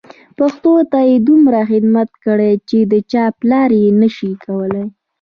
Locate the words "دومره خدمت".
1.29-2.09